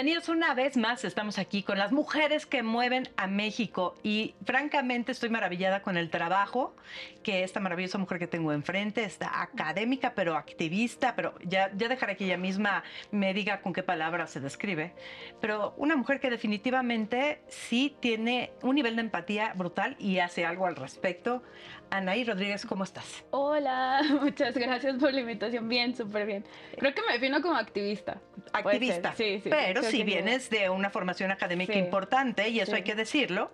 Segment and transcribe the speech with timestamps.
[0.00, 1.04] bienvenidos una vez más.
[1.04, 6.08] Estamos aquí con las mujeres que mueven a México y francamente estoy maravillada con el
[6.08, 6.74] trabajo
[7.22, 12.16] que esta maravillosa mujer que tengo enfrente está académica pero activista, pero ya, ya dejaré
[12.16, 14.94] que ella misma me diga con qué palabras se describe,
[15.38, 20.64] pero una mujer que definitivamente sí tiene un nivel de empatía brutal y hace algo
[20.66, 21.42] al respecto.
[21.90, 23.24] Anaí Rodríguez, ¿cómo estás?
[23.30, 25.68] Hola, muchas gracias por la invitación.
[25.68, 26.44] Bien, súper bien.
[26.78, 28.20] Creo que me defino como activista.
[28.52, 29.14] Activista.
[29.16, 29.50] Sí, sí.
[29.50, 33.50] Pero si vienes de una formación académica importante, y eso hay que decirlo,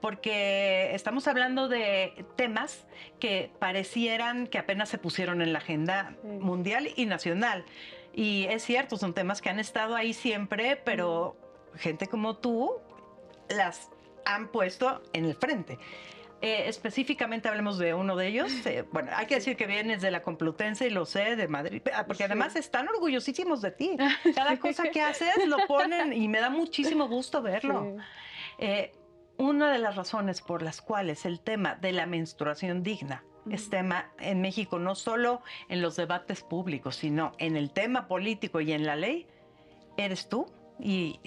[0.00, 2.86] porque estamos hablando de temas
[3.20, 7.64] que parecieran que apenas se pusieron en la agenda mundial y nacional.
[8.12, 11.36] Y es cierto, son temas que han estado ahí siempre, pero
[11.76, 12.72] gente como tú
[13.48, 13.90] las
[14.24, 15.78] han puesto en el frente.
[16.42, 18.52] Eh, específicamente hablemos de uno de ellos.
[18.66, 21.80] Eh, bueno, hay que decir que vienes de la Complutense y lo sé, de Madrid,
[21.94, 23.96] ah, porque además están orgullosísimos de ti.
[24.34, 27.96] Cada cosa que haces lo ponen y me da muchísimo gusto verlo.
[28.58, 28.92] Eh,
[29.38, 34.10] una de las razones por las cuales el tema de la menstruación digna es tema
[34.18, 38.84] en México, no solo en los debates públicos, sino en el tema político y en
[38.84, 39.26] la ley,
[39.96, 40.46] eres tú
[40.78, 41.18] y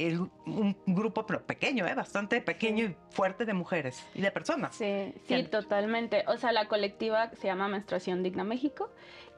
[0.46, 1.96] un grupo pero pequeño, ¿eh?
[1.96, 4.76] bastante pequeño y fuerte de mujeres y de personas.
[4.76, 6.24] Sí, sí, totalmente.
[6.28, 8.92] O sea, la colectiva se llama Menstruación Digna México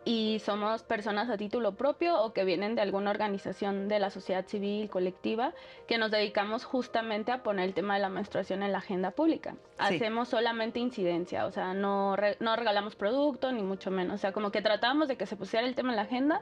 [0.03, 4.48] y somos personas a título propio o que vienen de alguna organización de la sociedad
[4.48, 5.53] civil colectiva
[5.88, 9.56] que nos dedicamos justamente a poner el tema de la menstruación en la agenda pública.
[9.78, 14.16] Hacemos solamente incidencia, o sea, no, no regalamos producto ni mucho menos.
[14.16, 16.42] O sea, como que tratamos de que se pusiera el tema en la agenda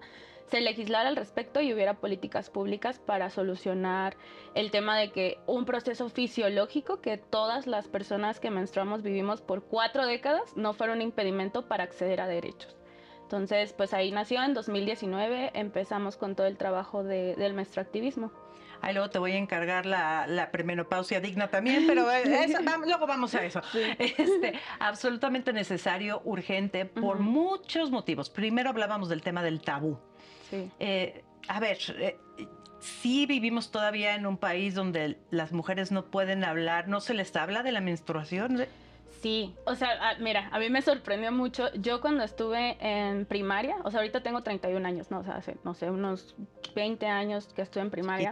[0.50, 4.18] se legislara al respecto y hubiera políticas públicas para solucionar
[4.56, 9.64] el tema de que un proceso fisiológico que todas las personas que menstruamos vivimos por
[9.64, 12.76] cuatro décadas no fuera un impedimento para acceder a derechos.
[13.24, 18.32] Entonces, pues ahí nació en 2019, empezamos con todo el trabajo del menstruactivismo.
[18.82, 22.48] Ahí luego te voy a encargar la, la premenopausia digna también, pero eh,
[22.86, 23.62] luego vamos a eso.
[23.98, 28.30] Este, absolutamente necesario, urgente, por muchos motivos.
[28.30, 30.00] Primero hablábamos del tema del tabú.
[30.80, 32.18] Eh, a ver, eh,
[32.80, 37.36] sí vivimos todavía en un país donde las mujeres no pueden hablar, no se les
[37.36, 38.66] habla de la menstruación.
[39.22, 41.74] Sí, o sea, ah, mira, a mí me sorprendió mucho.
[41.74, 45.20] Yo cuando estuve en primaria, o sea, ahorita tengo 31 años, ¿no?
[45.20, 46.36] O sea, hace, no sé, unos
[46.74, 48.32] 20 años que estuve en primaria.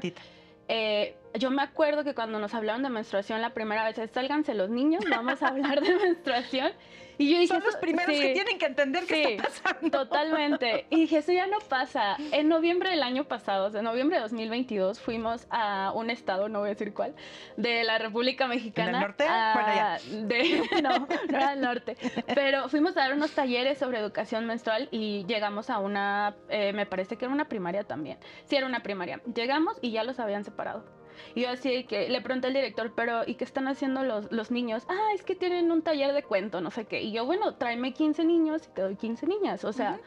[0.67, 4.69] Eh, yo me acuerdo que cuando nos hablaron de menstruación la primera vez, sálganse los
[4.69, 6.71] niños, vamos a hablar de menstruación.
[7.17, 9.89] Y yo dije, son los primeros que tienen que entender qué está pasando.
[9.89, 10.85] Totalmente.
[10.97, 12.17] Y dije, eso ya no pasa.
[12.31, 16.67] En noviembre del año pasado, en noviembre de 2022, fuimos a un estado, no voy
[16.67, 17.15] a decir cuál,
[17.55, 18.89] de la República Mexicana.
[18.89, 19.25] ¿En el norte?
[19.25, 19.99] bueno, ya.
[20.81, 21.97] no, no era el norte.
[22.33, 26.85] Pero fuimos a dar unos talleres sobre educación menstrual y llegamos a una, eh, me
[26.85, 28.17] parece que era una primaria también.
[28.45, 29.21] Sí, era una primaria.
[29.33, 30.96] Llegamos y ya los habían separado.
[31.35, 34.51] Y yo así que le pregunté al director, pero ¿y qué están haciendo los, los
[34.51, 34.83] niños?
[34.89, 37.01] Ah, es que tienen un taller de cuento, no sé qué.
[37.01, 39.63] Y yo, bueno, tráeme 15 niños y te doy 15 niñas.
[39.63, 39.99] O sea,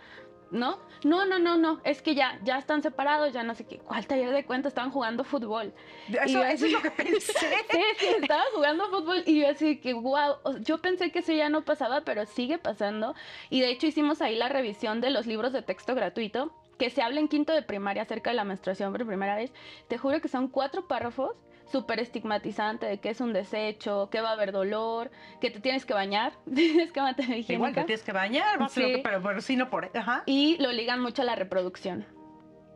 [0.50, 0.78] ¿no?
[1.04, 3.78] No, no, no, no, es que ya, ya están separados, ya no sé qué.
[3.78, 4.68] ¿Cuál taller de cuento?
[4.68, 5.72] Estaban jugando fútbol.
[6.08, 7.32] Eso, es lo que pensé.
[7.32, 11.48] sí, sí, estaban jugando fútbol y yo así que, wow, yo pensé que eso ya
[11.48, 13.14] no pasaba, pero sigue pasando.
[13.48, 17.02] Y de hecho hicimos ahí la revisión de los libros de texto gratuito que se
[17.02, 19.52] habla en quinto de primaria acerca de la menstruación por primera vez,
[19.88, 21.36] te juro que son cuatro párrafos
[21.70, 25.10] súper estigmatizante de que es un desecho, que va a haber dolor,
[25.42, 27.52] que te tienes que bañar, tienes que mantener higiénica.
[27.52, 29.90] Igual te tienes que bañar, pero, pero, sí no por...
[29.94, 30.22] Ajá.
[30.24, 32.06] Y lo ligan mucho a la reproducción.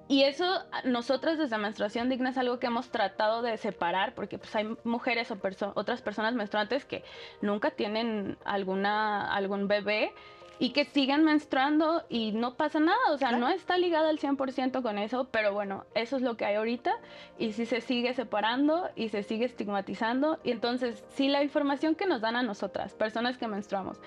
[0.07, 0.45] Y eso,
[0.85, 5.31] nosotros desde Menstruación Digna es algo que hemos tratado de separar, porque pues hay mujeres
[5.31, 5.39] o
[5.77, 7.03] otras personas menstruantes que
[7.41, 10.13] nunca tienen alguna, algún bebé
[10.59, 14.83] y que sigan menstruando y no pasa nada, o sea, no está ligada al 100%
[14.83, 16.97] con eso, pero bueno, eso es lo que hay ahorita
[17.39, 22.07] y si se sigue separando y se sigue estigmatizando y entonces si la información que
[22.07, 24.01] nos dan a nosotras, personas que menstruamos,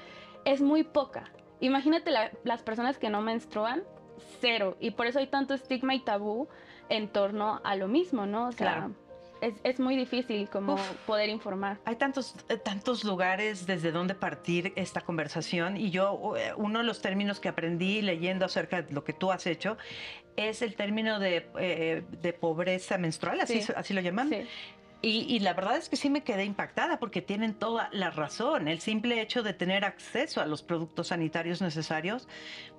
[0.46, 1.32] es muy poca.
[1.60, 2.12] Imagínate
[2.44, 3.84] las personas que no menstruan,
[4.40, 6.48] cero, y por eso hay tanto estigma y tabú
[6.90, 8.48] en torno a lo mismo, ¿no?
[8.48, 9.07] O sea, claro
[9.42, 11.80] es, es, muy difícil como poder informar.
[11.86, 16.86] Hay tantos, eh, tantos lugares desde donde partir esta conversación y yo, eh, uno de
[16.86, 19.78] los términos que aprendí leyendo acerca de lo que tú has hecho
[20.36, 24.32] es el término de, eh, de pobreza menstrual, así, así lo llaman.
[25.02, 28.68] Y, la verdad es que sí me quedé impactada porque tienen toda la razón.
[28.68, 32.28] El simple hecho de tener acceso a los productos sanitarios necesarios,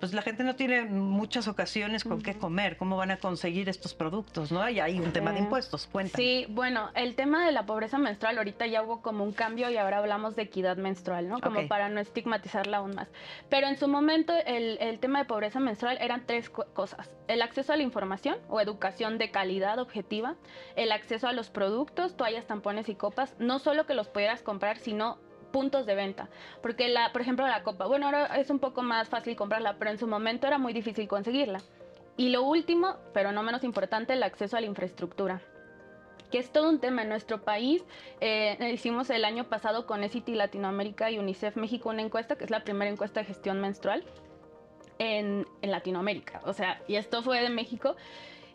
[0.01, 2.77] pues la gente no tiene muchas ocasiones con qué comer.
[2.77, 4.51] ¿Cómo van a conseguir estos productos?
[4.51, 4.69] ¿no?
[4.69, 5.87] Y hay un tema de impuestos.
[5.87, 6.17] Cuenta.
[6.17, 9.77] Sí, bueno, el tema de la pobreza menstrual, ahorita ya hubo como un cambio y
[9.77, 11.41] ahora hablamos de equidad menstrual, ¿no?
[11.41, 13.09] Como para no estigmatizarla aún más.
[13.49, 17.11] Pero en su momento el, el tema de pobreza menstrual eran tres cosas.
[17.29, 20.35] El acceso a la información o educación de calidad objetiva,
[20.75, 24.79] el acceso a los productos, toallas, tampones y copas, no solo que los pudieras comprar,
[24.79, 25.19] sino
[25.53, 26.29] puntos de venta.
[26.63, 29.91] Porque, la, por ejemplo, la copa, bueno, ahora es un poco más fácil comprarla, pero
[29.91, 31.61] en su momento era muy difícil conseguirla.
[32.17, 35.41] Y lo último, pero no menos importante, el acceso a la infraestructura
[36.31, 37.85] que es todo un tema en nuestro país.
[38.21, 42.51] Eh, hicimos el año pasado con ECITI Latinoamérica y UNICEF México una encuesta, que es
[42.51, 44.05] la primera encuesta de gestión menstrual
[44.99, 46.43] en, en Latinoamérica.
[46.45, 47.97] O sea, y esto fue de México.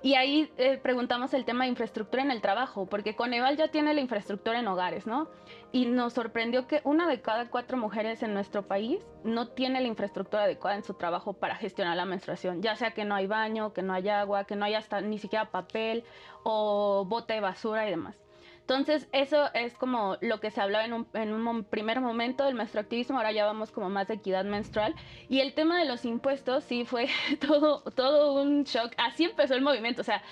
[0.03, 3.93] Y ahí eh, preguntamos el tema de infraestructura en el trabajo, porque Coneval ya tiene
[3.93, 5.29] la infraestructura en hogares, ¿no?
[5.71, 9.87] Y nos sorprendió que una de cada cuatro mujeres en nuestro país no tiene la
[9.87, 13.71] infraestructura adecuada en su trabajo para gestionar la menstruación, ya sea que no hay baño,
[13.71, 16.03] que no hay agua, que no hay hasta ni siquiera papel
[16.43, 18.22] o bote de basura y demás.
[18.63, 23.33] Entonces, eso es como lo que se hablaba en un, primer momento del menstruactivismo, ahora
[23.33, 24.95] ya vamos como más de equidad menstrual.
[25.27, 27.09] Y el tema de los impuestos sí fue
[27.45, 28.93] todo, todo un shock.
[28.97, 30.23] Así empezó el movimiento, o sea,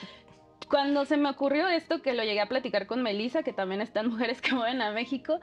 [0.69, 4.07] cuando se me ocurrió esto, que lo llegué a platicar con Melissa, que también están
[4.10, 5.42] mujeres que mueven a México,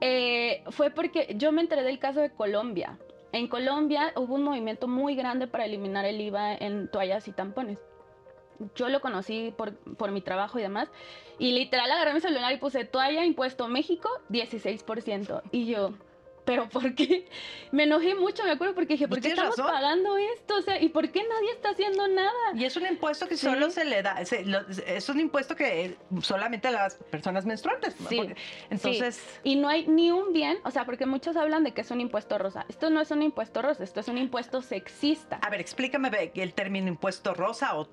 [0.00, 2.98] eh, fue porque yo me enteré del caso de Colombia.
[3.32, 7.78] En Colombia hubo un movimiento muy grande para eliminar el IVA en toallas y tampones
[8.74, 10.88] yo lo conocí por, por, mi trabajo y demás.
[11.38, 15.42] Y literal agarré mi celular y puse toalla impuesto México 16%.
[15.52, 15.92] Y yo,
[16.48, 17.26] pero ¿por qué?
[17.72, 20.56] Me enojé mucho, me acuerdo, porque dije, ¿por qué estamos pagando esto?
[20.56, 22.32] O sea, ¿y por qué nadie está haciendo nada?
[22.54, 26.70] Y es un impuesto que solo se le da, es, un impuesto que solamente a
[26.70, 27.94] las personas menstruantes.
[28.08, 28.22] Sí.
[28.70, 29.22] entonces...
[29.44, 32.00] Y no hay ni un bien, o sea, porque muchos hablan de que es un
[32.00, 32.64] impuesto rosa.
[32.70, 35.36] Esto no es un impuesto rosa, esto es un impuesto sexista.
[35.42, 37.90] A ver, explícame el término impuesto rosa o,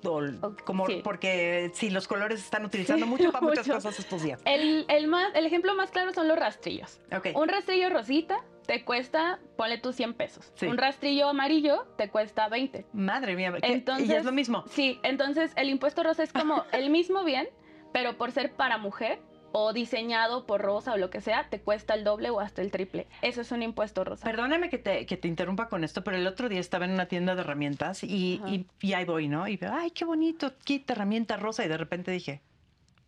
[0.64, 4.40] como, porque si los colores están utilizando mucho para muchas cosas estos días.
[4.46, 6.98] El, el, más, el ejemplo más claro son los rastrillos.
[7.34, 10.52] Un rastrillo rosita te cuesta, ponle tú 100 pesos.
[10.62, 12.86] Un rastrillo amarillo te cuesta 20.
[12.92, 14.64] Madre mía, entonces, y es lo mismo.
[14.68, 17.48] Sí, entonces el impuesto rosa es como el mismo bien,
[17.92, 19.20] pero por ser para mujer
[19.52, 22.70] o diseñado por rosa o lo que sea, te cuesta el doble o hasta el
[22.70, 23.06] triple.
[23.22, 24.24] Eso es un impuesto rosa.
[24.24, 27.06] Perdóname que te, que te interrumpa con esto, pero el otro día estaba en una
[27.06, 29.48] tienda de herramientas y, y, ahí voy, ¿no?
[29.48, 31.64] Y veo, ay, qué bonito de herramienta rosa.
[31.64, 32.42] Y de repente dije,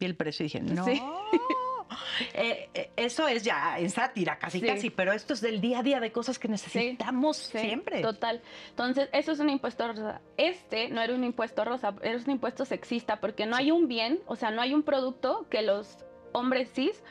[0.00, 0.84] vi el precio y dije, no.
[0.84, 1.02] Sí.
[2.34, 5.82] Eh, eh, eso es ya en sátira, casi casi, pero esto es del día a
[5.82, 8.02] día de cosas que necesitamos siempre.
[8.02, 8.42] Total.
[8.70, 10.20] Entonces, eso es un impuesto rosa.
[10.36, 14.20] Este no era un impuesto rosa, era un impuesto sexista, porque no hay un bien,
[14.26, 15.98] o sea, no hay un producto que los
[16.32, 17.02] hombres cis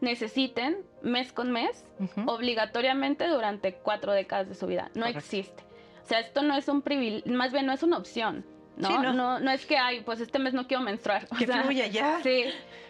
[0.00, 1.84] necesiten mes con mes,
[2.26, 4.90] obligatoriamente durante cuatro décadas de su vida.
[4.94, 5.62] No existe.
[6.02, 8.44] O sea, esto no es un privilegio, más bien no es una opción.
[8.76, 9.12] ¿no?
[9.12, 9.38] ¿no?
[9.38, 11.26] no, es que, ay, pues este mes no quiero menstruar.
[11.38, 12.20] Que fluya ya.
[12.22, 12.44] Sí.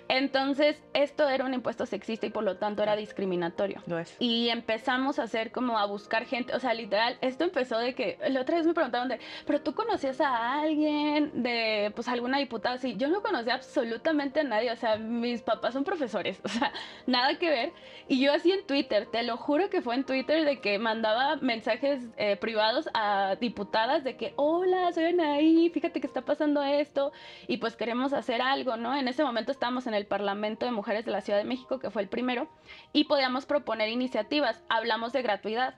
[0.08, 3.82] Entonces, esto era un impuesto sexista y por lo tanto era discriminatorio.
[4.18, 8.18] Y empezamos a hacer como a buscar gente, o sea, literal, esto empezó de que,
[8.28, 12.78] la otra vez me preguntaron de, pero tú conocías a alguien de, pues, alguna diputada,
[12.78, 16.72] sí, yo no conocía absolutamente a nadie, o sea, mis papás son profesores, o sea,
[17.06, 17.72] nada que ver.
[18.06, 21.36] Y yo así en Twitter, te lo juro que fue en Twitter de que mandaba
[21.36, 27.12] mensajes eh, privados a diputadas de que, hola, soy Anaí, fíjate que está pasando esto,
[27.46, 28.94] y pues queremos hacer algo, ¿no?
[28.94, 31.91] En ese momento estábamos en el Parlamento de Mujeres de la Ciudad de México, que
[31.91, 32.49] fue el primero,
[32.93, 34.62] y podíamos proponer iniciativas.
[34.69, 35.75] Hablamos de gratuidad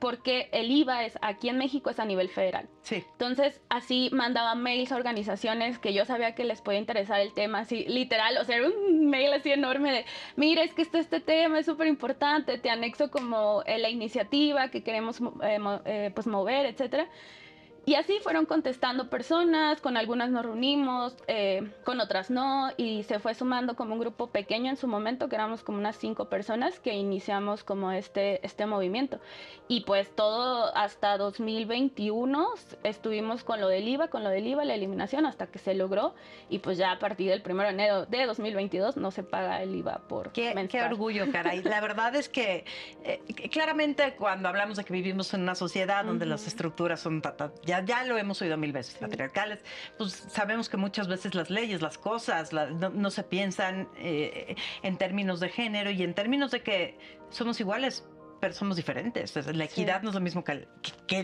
[0.00, 2.68] porque el IVA es aquí en México es a nivel federal.
[2.82, 3.04] Sí.
[3.12, 7.60] Entonces, así mandaba mails a organizaciones que yo sabía que les podía interesar el tema,
[7.60, 10.04] así literal, o sea, era un mail así enorme de,
[10.36, 14.68] mira, es que este, este tema es súper importante, te anexo como eh, la iniciativa
[14.68, 17.08] que queremos eh, eh, pues mover, etcétera.
[17.86, 23.18] Y así fueron contestando personas, con algunas nos reunimos, eh, con otras no, y se
[23.18, 26.80] fue sumando como un grupo pequeño en su momento, que éramos como unas cinco personas
[26.80, 29.20] que iniciamos como este, este movimiento.
[29.68, 32.48] Y pues todo hasta 2021
[32.84, 36.14] estuvimos con lo del IVA, con lo del IVA, la eliminación, hasta que se logró,
[36.50, 39.74] y pues ya a partir del 1 de enero de 2022 no se paga el
[39.74, 41.62] IVA por Qué, qué orgullo, caray.
[41.62, 42.64] La verdad es que
[43.04, 43.20] eh,
[43.50, 47.22] claramente cuando hablamos de que vivimos en una sociedad donde las estructuras son
[47.64, 49.60] ya ya, lo hemos oído mil veces, patriarcales,
[49.96, 55.40] pues sabemos que muchas veces las leyes, las cosas, no, se piensan eh, en términos
[55.40, 56.98] de género y en términos de que
[57.30, 58.04] somos iguales
[58.40, 59.34] pero somos diferentes.
[59.54, 60.66] La equidad no es lo mismo que,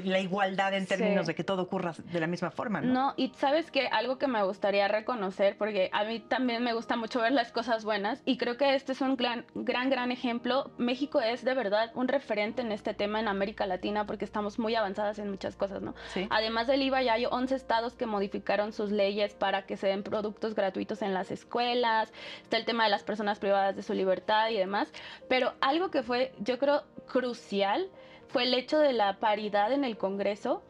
[0.04, 2.80] la igualdad en términos de que todo ocurra de la misma forma.
[2.80, 2.92] ¿no?
[2.92, 6.96] no, y sabes que algo que me gustaría reconocer, porque a mí también me gusta
[6.96, 10.70] mucho ver las cosas buenas, y creo que este es un gran, gran, gran ejemplo.
[10.78, 14.74] México es de verdad un referente en este tema en América Latina, porque estamos muy
[14.74, 15.94] avanzadas en muchas cosas, ¿no?
[16.30, 20.02] Además del IVA, ya hay 11 estados que modificaron sus leyes para que se den
[20.02, 22.12] productos gratuitos en las escuelas.
[22.42, 24.92] Está el tema de las personas privadas de su libertad y demás.
[25.28, 27.88] Pero algo que fue, yo creo, crucial
[28.28, 30.62] fue el hecho de la paridad en el Congreso,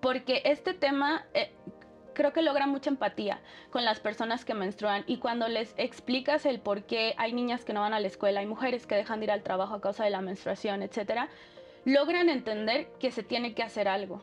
[0.00, 1.50] porque este tema eh,
[2.14, 6.60] creo que logra mucha empatía con las personas que menstruan y cuando les explicas el
[6.60, 9.24] por qué hay niñas que no van a la escuela, hay mujeres que dejan de
[9.24, 11.28] ir al trabajo a causa de la menstruación, etcétera,
[11.84, 14.22] logran entender que se tiene que hacer algo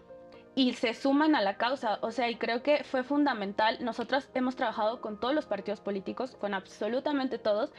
[0.57, 1.99] y se suman a la causa.
[2.01, 3.77] O sea, y creo que fue fundamental.
[3.79, 7.71] Nosotros hemos trabajado con todos los partidos políticos, con absolutamente todos,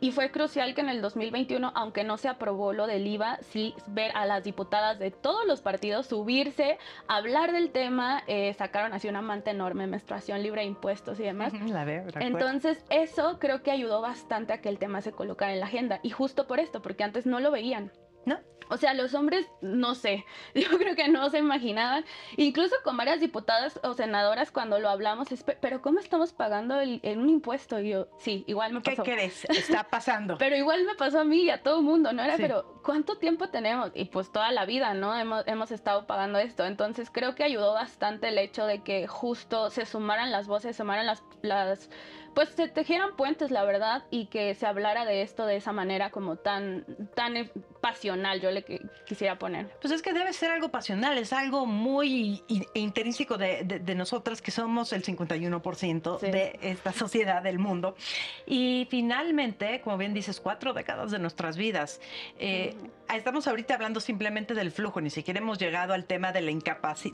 [0.00, 3.74] y fue crucial que en el 2021, aunque no se aprobó lo del IVA, sí
[3.86, 6.76] ver a las diputadas de todos los partidos subirse,
[7.08, 11.54] hablar del tema, eh, sacaron así una manta enorme, menstruación libre de impuestos y demás.
[11.70, 15.60] La veo, Entonces, eso creo que ayudó bastante a que el tema se colocara en
[15.60, 16.00] la agenda.
[16.02, 17.90] Y justo por esto, porque antes no lo veían.
[18.26, 18.38] ¿No?
[18.68, 22.04] O sea, los hombres, no sé, yo creo que no se imaginaban,
[22.36, 25.28] incluso con varias diputadas o senadoras cuando lo hablamos,
[25.60, 27.80] pero ¿cómo estamos pagando en un impuesto?
[27.80, 29.02] Y yo, sí, igual me pasó.
[29.02, 29.44] ¿Qué crees?
[29.48, 30.36] Está pasando.
[30.38, 32.22] pero igual me pasó a mí y a todo el mundo, ¿no?
[32.22, 33.92] Era, pero ¿cuánto tiempo tenemos?
[33.94, 35.16] Y pues toda la vida, ¿no?
[35.16, 36.64] Hemos, hemos estado pagando esto.
[36.64, 40.82] Entonces creo que ayudó bastante el hecho de que justo se sumaran las voces, se
[40.82, 41.88] sumaran las, las
[42.36, 46.10] pues se tejieran puentes, la verdad, y que se hablara de esto de esa manera
[46.10, 47.50] como tan, tan e,
[47.80, 48.62] pasional, yo le
[49.06, 49.68] quisiera poner.
[49.80, 54.50] Pues es que debe ser algo pasional, es algo muy intrínseco de, de, nosotras que
[54.50, 57.96] somos el 51% de esta sociedad del mundo.
[58.44, 62.02] Y finalmente, como bien dices, cuatro décadas de nuestras vidas.
[62.38, 62.76] Eh,
[63.14, 66.52] estamos ahorita hablando simplemente del flujo, ni siquiera hemos llegado al tema de la,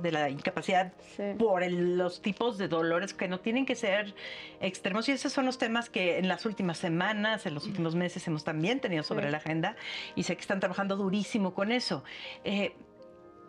[0.00, 0.92] de la incapacidad
[1.38, 4.16] por los tipos de dolores que no tienen que ser
[4.60, 8.44] extremos esos son los temas que en las últimas semanas, en los últimos meses hemos
[8.44, 9.76] también tenido sobre la agenda
[10.14, 12.04] y sé que están trabajando durísimo con eso.
[12.44, 12.74] Eh,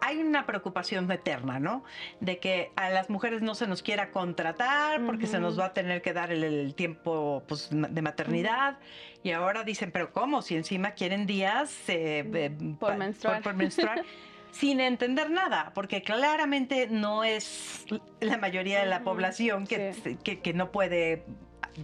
[0.04, 1.86] hay una preocupación eterna, ¿no?
[2.20, 5.74] De que a las mujeres no se nos quiera contratar porque se nos va a
[5.74, 8.80] tener que dar el, tiempo pues, de maternidad.
[9.24, 10.42] Y ahora dicen, pero ¿cómo?
[10.42, 13.42] Si encima quieren días eh, por, menstruar.
[13.42, 14.04] por, menstruar.
[14.52, 17.86] sin entender nada, porque claramente no es
[18.20, 21.24] la mayoría de la población que, que, no puede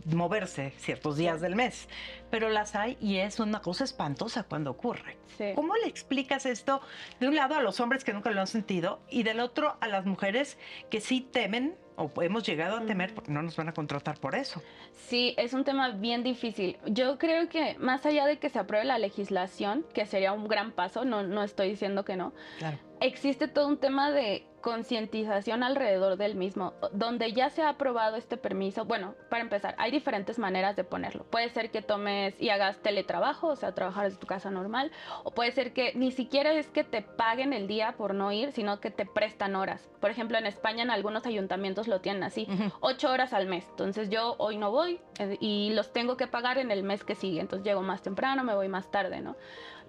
[0.06, 1.88] moverse ciertos días del mes,
[2.30, 5.18] pero las hay y es una cosa espantosa cuando ocurre.
[5.56, 6.82] ¿Cómo le explicas esto
[7.20, 9.88] de un lado a los hombres que nunca lo han sentido y del otro a
[9.88, 10.58] las mujeres
[10.90, 14.36] que sí temen o hemos llegado a temer porque no nos van a contratar por
[14.36, 14.62] eso?
[15.08, 16.78] Sí, es un tema bien difícil.
[16.86, 20.72] Yo creo que más allá de que se apruebe la legislación, que sería un gran
[20.72, 22.78] paso, no, no estoy diciendo que no, claro.
[23.02, 28.38] Existe todo un tema de concientización alrededor del mismo, donde ya se ha aprobado este
[28.38, 28.86] permiso.
[28.86, 31.24] Bueno, para empezar, hay diferentes maneras de ponerlo.
[31.24, 34.92] Puede ser que tomes y hagas teletrabajo, o sea, trabajar desde tu casa normal,
[35.24, 38.52] o puede ser que ni siquiera es que te paguen el día por no ir,
[38.52, 39.90] sino que te prestan horas.
[40.00, 42.48] Por ejemplo, en España en algunos ayuntamientos lo tienen así,
[42.82, 43.66] ocho horas al mes.
[43.70, 47.16] Entonces yo hoy no voy eh, y los tengo que pagar en el mes que
[47.16, 47.40] sigue.
[47.40, 49.36] Entonces llego más temprano, me voy más tarde, ¿no?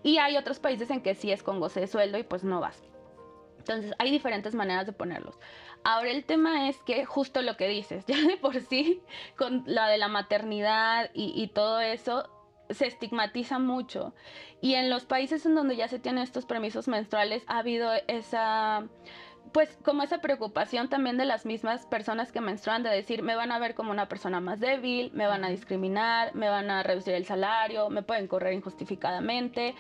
[0.03, 2.61] Y hay otros países en que sí es con goce de sueldo y pues no
[2.61, 2.91] vas.
[3.61, 5.39] Entonces, hay diferentes maneras de ponerlos.
[5.85, 9.03] Ahora el tema es que justo lo que dices, ya de por sí,
[9.37, 12.29] con la de la maternidad y, todo eso,
[12.71, 14.15] se estigmatiza mucho.
[14.61, 18.89] Y en los países en donde ya se tienen estos permisos menstruales, ha habido esa
[19.53, 23.51] pues como esa preocupación también de las mismas personas que menstruan de decir, me van
[23.51, 27.15] a ver como una persona más débil, me van a discriminar, me van a reducir
[27.15, 29.75] el salario, me pueden correr injustificadamente.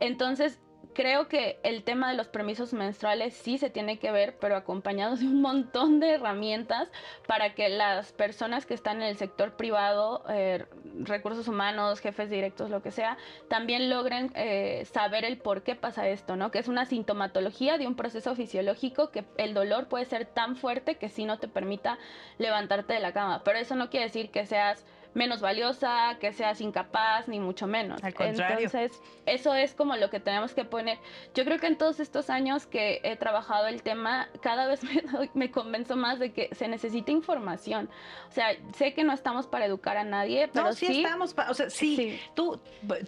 [0.00, 0.58] Entonces,
[0.94, 5.20] creo que el tema de los permisos menstruales sí se tiene que ver, pero acompañados
[5.20, 6.88] de un montón de herramientas
[7.26, 10.64] para que las personas que están en el sector privado, eh,
[11.00, 13.16] recursos humanos, jefes directos, lo que sea,
[13.48, 16.50] también logren eh, saber el por qué pasa esto, ¿no?
[16.50, 20.96] Que es una sintomatología de un proceso fisiológico que el dolor puede ser tan fuerte
[20.96, 21.98] que sí no te permita
[22.38, 23.42] levantarte de la cama.
[23.44, 28.02] Pero eso no quiere decir que seas menos valiosa, que seas incapaz, ni mucho menos.
[28.02, 28.66] Al contrario.
[28.66, 30.98] Entonces, eso es como lo que tenemos que poner.
[31.34, 35.02] Yo creo que en todos estos años que he trabajado el tema, cada vez me,
[35.34, 37.88] me convenzo más de que se necesita información.
[38.28, 41.54] O sea, sé que no estamos para educar a nadie, pero no, sí, estamos, o
[41.54, 42.60] sea, sí, Tú,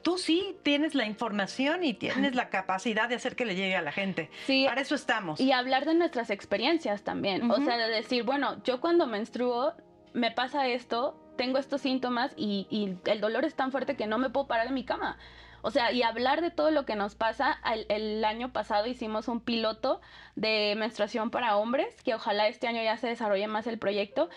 [0.03, 3.83] tú sí tienes la información y tienes la capacidad de hacer que le llegue a
[3.83, 4.31] la gente.
[4.47, 4.65] Sí.
[4.67, 5.41] Para eso estamos.
[5.41, 7.51] Y hablar de nuestras experiencias también.
[7.51, 9.75] O sea, de decir, bueno, yo cuando menstruo
[10.13, 14.31] me pasa esto, tengo estos síntomas y, el dolor es tan fuerte que no me
[14.31, 15.17] puedo parar de mi cama.
[15.63, 17.59] O sea, y hablar de todo lo que nos pasa.
[17.89, 20.01] El, año pasado hicimos un piloto
[20.37, 24.29] de menstruación para hombres, que ojalá este año ya se desarrolle más el proyecto.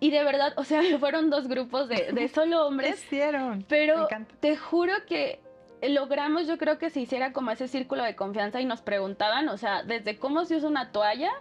[0.00, 3.04] Y de verdad, o sea, fueron dos grupos de, de solo hombres.
[3.04, 3.64] Hicieron.
[3.68, 4.08] Pero
[4.40, 5.40] te juro que
[5.82, 9.56] logramos, yo creo que se hiciera como ese círculo de confianza y nos preguntaban, o
[9.58, 11.32] sea, desde cómo se usa una toalla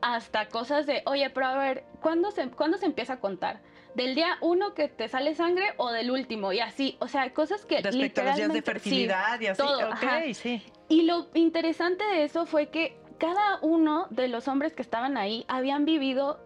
[0.00, 3.60] hasta cosas de, oye, pero a ver, ¿cuándo se, ¿cuándo se empieza a contar?
[3.96, 6.52] ¿Del día uno que te sale sangre o del último?
[6.52, 7.80] Y así, o sea, cosas que...
[7.80, 9.62] Respecto a los días de fertilidad y así.
[9.62, 9.90] Todo,
[10.34, 10.62] sí.
[10.90, 15.46] Y lo interesante de eso fue que cada uno de los hombres que estaban ahí
[15.48, 16.38] habían vivido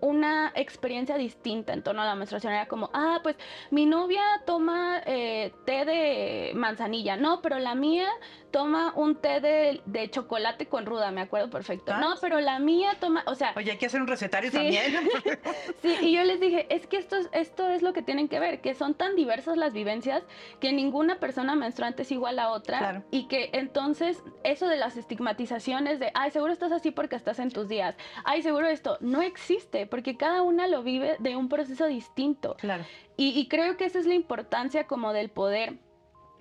[0.00, 2.52] una experiencia distinta en torno a la menstruación.
[2.52, 3.36] Era como, ah, pues
[3.70, 8.08] mi novia toma eh, té de manzanilla, no, pero la mía
[8.50, 11.96] toma un té de, chocolate con ruda, me acuerdo perfecto.
[11.98, 13.52] No, pero la mía toma, o sea...
[13.56, 14.94] Oye, hay que hacer un recetario también.
[15.82, 18.60] sí, y yo les dije, es que esto, esto es lo que tienen que ver,
[18.60, 20.22] que son tan diversas las vivencias
[20.60, 26.00] que ninguna persona menstruante es igual a otra y que entonces eso de las estigmatizaciones
[26.00, 29.86] de, ay, seguro estás así porque estás en tus días, ay, seguro esto, no existe,
[29.88, 32.56] porque cada una lo vive de un proceso distinto.
[32.58, 32.84] Claro.
[33.16, 35.78] Y, y creo que esa es la importancia como del poder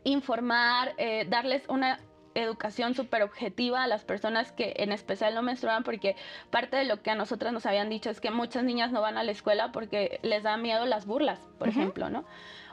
[0.03, 1.99] informar, eh, darles una
[2.35, 6.15] educación súper objetiva a las personas que en especial no menstruan, porque
[6.49, 9.17] parte de lo que a nosotras nos habían dicho es que muchas niñas no van
[9.17, 12.25] a la escuela porque les da miedo las burlas, por ejemplo, ¿no?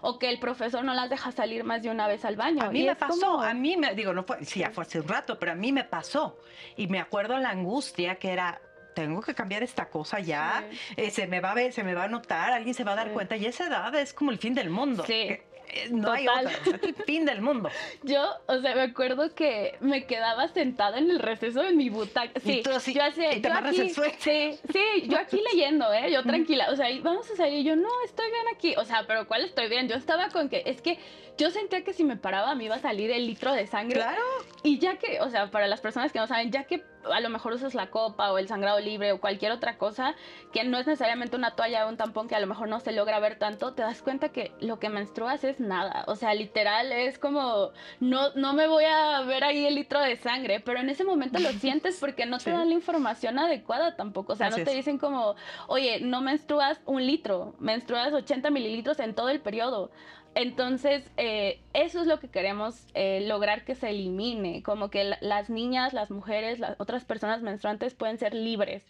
[0.02, 2.62] O que el profesor no las deja salir más de una vez al baño.
[2.62, 5.09] A mí me pasó, a mí me, digo, no fue, sí, ya fue hace un
[5.09, 6.38] rato, pero a mí me pasó.
[6.76, 8.61] Y me acuerdo la angustia que era,
[8.94, 10.64] tengo que cambiar esta cosa ya,
[10.96, 12.96] eh, se me va a ver, se me va a notar, alguien se va a
[12.96, 15.04] dar cuenta y esa edad es como el fin del mundo.
[15.06, 15.38] Sí.
[15.74, 16.50] Eh, no hay otra,
[17.06, 17.68] fin del mundo.
[18.02, 22.38] Yo, o sea, me acuerdo que me quedaba sentada en el receso de mi butaca.
[22.40, 26.12] Sí, yo hacía, te yo aquí, sí, sí, yo aquí leyendo, ¿eh?
[26.12, 29.26] Yo tranquila, o sea, vamos a salir, yo no, estoy bien aquí, o sea, pero
[29.26, 29.88] ¿cuál estoy bien?
[29.88, 30.98] Yo estaba con que, es que
[31.36, 33.96] yo sentía que si me paraba me iba a salir el litro de sangre.
[33.96, 34.22] Claro.
[34.62, 37.28] Y ya que, o sea, para las personas que no saben, ya que a lo
[37.28, 40.14] mejor usas la copa o el sangrado libre o cualquier otra cosa,
[40.52, 42.92] que no es necesariamente una toalla o un tampón que a lo mejor no se
[42.92, 46.04] logra ver tanto, te das cuenta que lo que menstruas es nada.
[46.06, 47.70] O sea, literal es como,
[48.00, 51.38] no, no me voy a ver ahí el litro de sangre, pero en ese momento
[51.38, 54.32] lo sientes porque no te dan la información adecuada tampoco.
[54.32, 55.34] O sea, no te dicen como,
[55.66, 59.90] oye, no menstruas un litro, menstruas 80 mililitros en todo el periodo.
[60.35, 65.49] Entonces, eh, eso es lo que queremos eh, lograr que se elimine, como que las
[65.49, 68.85] niñas, las mujeres, las otras personas menstruantes pueden ser libres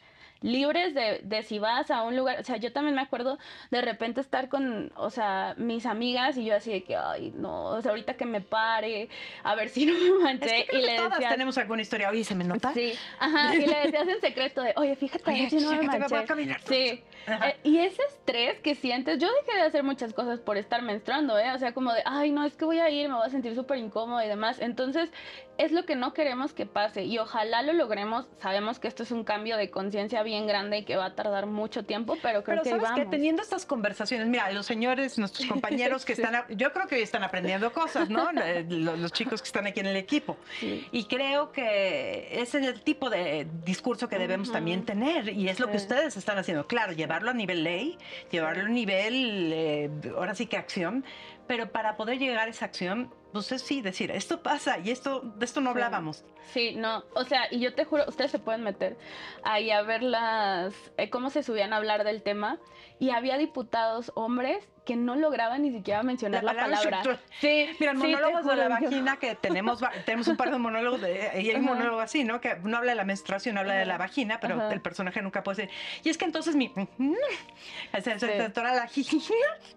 [0.45, 3.39] libres de, de, si vas a un lugar, o sea, yo también me acuerdo
[3.71, 7.71] de repente estar con, o sea, mis amigas y yo así de que, ay, no,
[7.71, 9.09] o sea, ahorita que me pare,
[9.43, 10.67] a ver si no me manché.
[10.71, 12.75] y le todas tenemos alguna historia, oye, ¿se me nota?
[12.75, 16.17] Sí, ajá, y le decías en secreto de, oye, fíjate, oye, si no me manché.
[16.17, 16.61] a caminar.
[16.65, 20.83] Sí, eh, y ese estrés que sientes, yo dejé de hacer muchas cosas por estar
[20.83, 21.53] menstruando, ¿eh?
[21.55, 23.55] O sea, como de, ay, no, es que voy a ir, me voy a sentir
[23.55, 24.61] súper incómodo y demás.
[24.61, 25.11] Entonces,
[25.59, 28.27] es lo que no queremos que pase y ojalá lo logremos.
[28.41, 31.47] Sabemos que esto es un cambio de conciencia bien grande y que va a tardar
[31.47, 36.05] mucho tiempo, pero creo que sabes que teniendo estas conversaciones, mira, los señores, nuestros compañeros
[36.05, 38.31] que están, yo creo que hoy están aprendiendo cosas, ¿no?
[38.69, 40.37] los, chicos que están aquí en el equipo.
[40.61, 45.61] Y creo que ese es el tipo de discurso que debemos también tener y es
[45.61, 46.67] lo que ustedes están haciendo.
[46.67, 47.99] Claro, llevarlo a nivel ley,
[48.31, 51.05] llevarlo a nivel, eh, ahora sí que acción,
[51.47, 55.45] pero para poder llegar a esa acción pues sí, decir, esto pasa y esto, de
[55.45, 56.25] esto no hablábamos.
[56.53, 58.97] Sí, no, o sea, y yo te juro, ustedes se pueden meter
[59.43, 62.61] ahí a ver las, eh, cómo se subían a hablar del tema
[63.01, 67.03] y había diputados hombres que no lograban ni siquiera mencionar la, palabra.
[67.41, 71.51] Sí, mira, monólogos de la vagina que tenemos, tenemos un par de monólogos de, y
[71.51, 72.41] hay un monólogo así, ¿no?
[72.41, 75.63] Que no habla de la menstruación, habla de la vagina, pero el personaje nunca puede
[75.63, 75.75] decir.
[76.05, 76.73] Y es que entonces mi,
[78.01, 78.89] se, se, la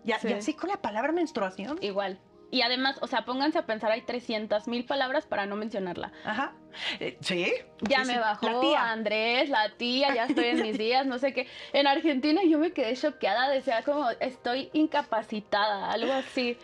[0.06, 1.80] y así con la palabra menstruación.
[1.82, 2.20] Igual.
[2.50, 6.12] Y además, o sea, pónganse a pensar, hay 300 mil palabras para no mencionarla.
[6.24, 6.54] Ajá.
[7.00, 7.54] Eh, sí.
[7.82, 8.92] Ya me bajó la tía.
[8.92, 11.48] Andrés, la tía, ya estoy en mis días, no sé qué.
[11.74, 16.58] En Argentina yo me quedé choqueada, decía como, estoy incapacitada, algo así.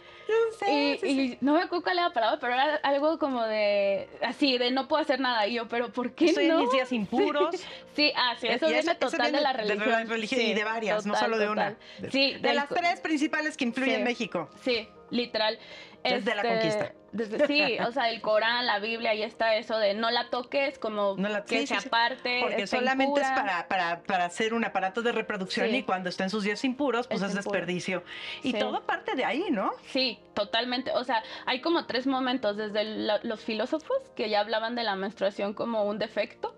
[0.58, 4.08] sé, y, y no me acuerdo cuál era la palabra, pero era algo como de,
[4.22, 5.48] así, de no puedo hacer nada.
[5.48, 6.60] Y yo, pero ¿por qué estoy no?
[6.60, 7.56] en mis días impuros.
[7.94, 9.80] Sí, ah, sí, eso viene total de la religión.
[9.80, 11.78] De la religión y de varias, no solo de una.
[12.10, 12.36] Sí.
[12.36, 14.50] De, las tres principales que influyen en México.
[14.62, 15.58] Sí, literal.
[16.04, 16.94] Desde la este, conquista.
[17.14, 20.80] Desde, sí, o sea, el Corán, la Biblia, ahí está eso de no la toques,
[20.80, 22.40] como que se aparte.
[22.42, 26.32] Porque solamente es para, para, para, hacer un aparato de reproducción y cuando está en
[26.32, 28.04] sus días impuros, pues es, desperdicio.
[28.42, 29.74] Y todo parte de ahí, ¿no?
[29.86, 30.92] Sí, totalmente.
[30.92, 32.84] O sea, hay como tres momentos, desde
[33.24, 36.56] los filósofos que ya hablaban de la menstruación como un defecto,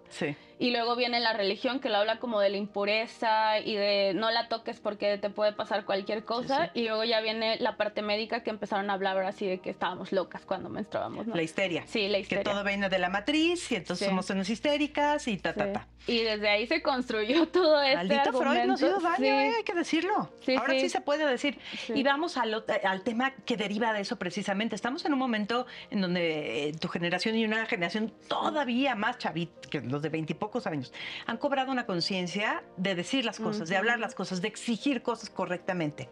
[0.58, 4.32] Y luego viene la religión que lo habla como de la impureza y de no
[4.32, 6.72] la toques porque te puede pasar cualquier cosa.
[6.74, 10.12] Y luego ya viene la parte médica que empezaron a hablar así de que estábamos
[10.12, 11.28] locas cuando menstruábamos.
[11.28, 11.84] La histeria.
[11.88, 12.44] Sí, la histeria.
[12.44, 15.88] Que todo viene de la matriz y entonces somos unas histéricas y ta, ta, ta.
[16.08, 19.74] Y desde ahí se construyó todo este Maldito Freud nos hizo daño, eh, hay que
[19.74, 20.32] decirlo.
[20.58, 20.90] Ahora sí.
[20.90, 21.60] se puede decir.
[21.90, 24.76] Y vamos al, al tema que deriva de eso precisamente.
[24.76, 29.70] Estamos en un momento en donde eh, tu generación y una generación todavía más chavita,
[29.70, 30.94] que los de veintipocos años,
[31.26, 35.30] han cobrado una conciencia de decir las cosas, de hablar las cosas, de exigir cosas
[35.30, 36.10] correctamente.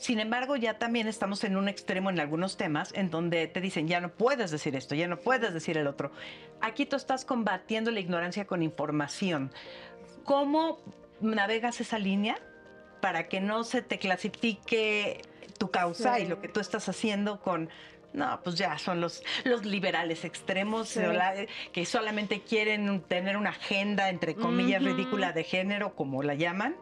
[0.00, 3.86] Sin embargo, ya también estamos en un extremo en algunos temas en donde te dicen,
[3.86, 6.10] ya no puedes decir esto, ya no puedes decir el otro.
[6.62, 9.52] Aquí tú estás combatiendo la ignorancia con información.
[10.24, 10.78] ¿Cómo
[11.20, 12.38] navegas esa línea
[13.02, 15.20] para que no se te clasifique
[15.58, 17.68] tu causa y lo que tú estás haciendo con
[18.14, 20.98] no, pues ya son los, los liberales extremos
[21.72, 26.74] que solamente quieren tener una agenda, entre comillas, ridícula de género, como la llaman.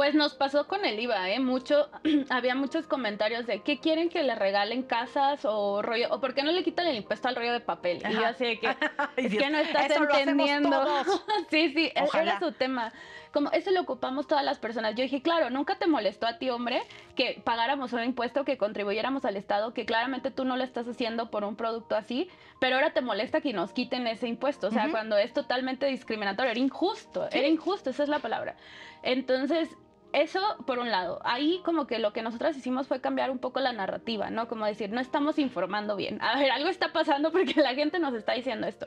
[0.00, 1.40] Pues nos pasó con el IVA, ¿eh?
[1.40, 1.90] Mucho,
[2.30, 6.06] había muchos comentarios de ¿qué quieren que le regalen casas o rollo?
[6.10, 8.02] ¿O por qué no le quitan el impuesto al rollo de papel?
[8.08, 8.68] Y yo así que,
[9.16, 10.86] es que no estás entendiendo.
[11.50, 12.94] sí, sí, e-, era su tema
[13.32, 14.94] como eso lo ocupamos todas las personas.
[14.94, 16.82] Yo dije, claro, nunca te molestó a ti, hombre,
[17.14, 21.30] que pagáramos un impuesto, que contribuyéramos al Estado, que claramente tú no lo estás haciendo
[21.30, 24.68] por un producto así, pero ahora te molesta que nos quiten ese impuesto.
[24.68, 28.56] O sea, cuando es totalmente discriminatorio, era injusto, era injusto, esa es la palabra.
[29.02, 29.76] Entonces,
[30.12, 31.20] eso por un lado.
[31.24, 34.48] Ahí como que lo que nosotras hicimos fue cambiar un poco la narrativa, ¿no?
[34.48, 36.20] Como decir, no estamos informando bien.
[36.22, 38.86] A ver, algo está pasando porque la gente nos está diciendo esto.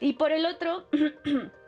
[0.00, 0.86] Y por el otro,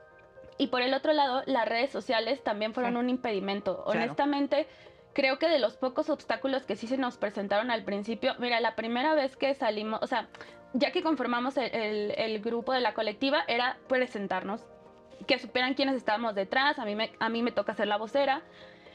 [0.61, 3.83] Y por el otro lado, las redes sociales también fueron un impedimento.
[3.87, 4.67] Honestamente,
[5.15, 8.77] creo que de los pocos obstáculos que sí se nos presentaron al principio, mira, la
[8.77, 10.29] primera vez que salimos, o sea,
[10.75, 14.63] ya que conformamos el, grupo de la colectiva, era presentarnos,
[15.27, 18.43] que supieran quiénes estábamos detrás, a mí, me, a mí me toca ser la vocera.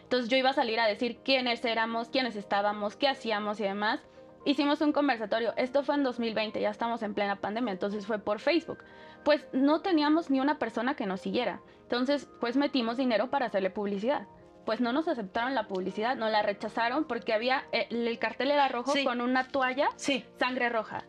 [0.06, 4.00] Entonces yo iba a salir a decir quiénes éramos, quiénes estábamos, qué hacíamos y demás.
[4.46, 8.40] Hicimos un conversatorio, esto fue en 2020, ya estamos en plena pandemia, entonces fue por
[8.40, 8.78] Facebook
[9.26, 11.60] pues no teníamos ni una persona que nos siguiera.
[11.82, 14.28] Entonces, pues metimos dinero para hacerle publicidad.
[14.66, 18.68] Pues no nos aceptaron la publicidad, no la rechazaron porque había eh, el cartel era
[18.68, 20.26] rojo con una toalla, sí.
[20.40, 21.06] sangre roja.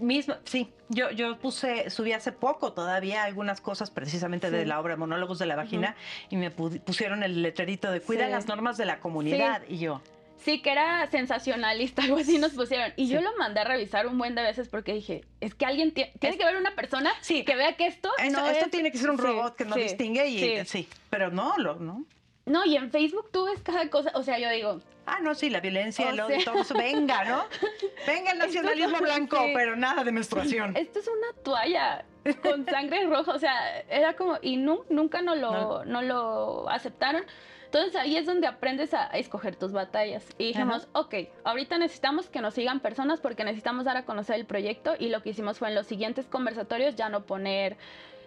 [0.00, 0.72] Mismo, sí.
[0.88, 5.46] Yo, yo puse, subí hace poco todavía algunas cosas precisamente de la obra Monólogos de
[5.46, 5.96] la Vagina
[6.30, 10.00] y me pusieron el letrerito de cuida las normas de la comunidad y yo.
[10.44, 12.92] Sí, que era sensacionalista, algo así nos pusieron.
[12.96, 15.92] Y yo lo mandé a revisar un buen de veces porque dije, es que alguien
[15.92, 17.44] tiene que ver una persona sí.
[17.44, 20.64] que vea que esto, no esto tiene que ser un robot que no distingue y
[20.64, 20.88] sí.
[21.10, 22.04] pero no, lo, no.
[22.46, 24.80] No, y en Facebook tú ves cada cosa, o sea, yo digo...
[25.06, 27.44] Ah, no, sí, la violencia, todo eso, venga, ¿no?
[28.06, 30.76] Venga el nacionalismo blanco, pero nada de menstruación.
[30.76, 32.04] Esto es una toalla
[32.42, 37.24] con sangre roja, o sea, era como, y nunca no lo, no lo aceptaron.
[37.64, 40.26] Entonces ahí es donde aprendes a, escoger tus batallas.
[40.38, 44.44] Y dijimos, ok, ahorita necesitamos que nos sigan personas porque necesitamos dar a conocer el
[44.44, 47.76] proyecto y lo que hicimos fue en los siguientes conversatorios ya no poner...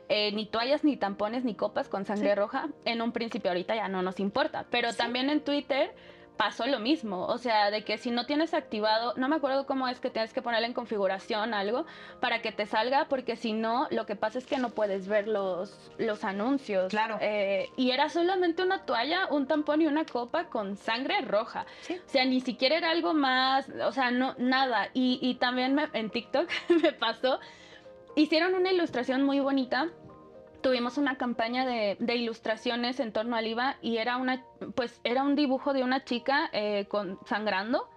[0.10, 2.68] Eh, ni toallas, ni tampones, ni copas con sangre roja.
[2.86, 4.66] En un principio ahorita ya no nos importa.
[4.70, 5.94] Pero también en Twitter
[6.38, 9.88] pasó lo mismo, o sea, de que si no tienes activado, no me acuerdo cómo
[9.88, 11.86] es que tienes que ponerle en configuración algo
[12.20, 15.28] para que te salga, porque si no, lo que pasa es que no puedes ver
[15.28, 16.90] los, los anuncios.
[16.90, 17.18] Claro.
[17.22, 21.66] Eh, y era solamente una toalla, un tampón y una copa con sangre roja.
[21.90, 24.90] O sea, ni siquiera era algo más, o sea, no, nada.
[24.94, 26.50] Y, y también en TikTok
[26.82, 27.40] me pasó,
[28.16, 29.90] hicieron una ilustración muy bonita
[30.64, 35.36] tuvimos una campaña de, ilustraciones en torno al IVA y era una, pues era un
[35.36, 37.88] dibujo de una chica eh, con sangrando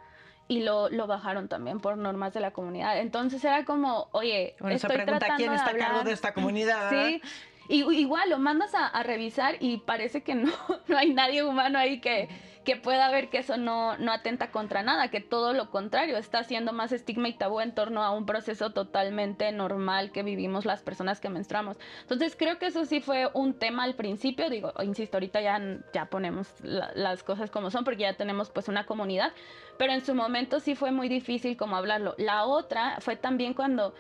[0.48, 2.98] y lo, lo, bajaron también por normas de la comunidad.
[2.98, 6.90] Entonces era como, oye, bueno, estoy pregunta, ¿quién está a cargo de esta comunidad?
[6.90, 7.22] Sí.
[7.68, 10.52] Y, igual lo mandas a, a, revisar y parece que no,
[10.86, 12.28] no hay nadie humano ahí que,
[12.66, 16.40] que pueda ver que eso no, no atenta contra nada, que todo lo contrario, está
[16.40, 20.82] haciendo más estigma y tabú en torno a un proceso totalmente normal que vivimos las
[20.82, 21.78] personas que menstruamos.
[22.02, 25.60] Entonces creo que eso sí fue un tema al principio, digo, insisto, ahorita ya,
[25.94, 29.32] ya ponemos las cosas como son porque ya tenemos pues una comunidad,
[29.78, 32.16] pero en su momento sí fue muy difícil como hablarlo.
[32.18, 33.94] La otra fue también cuando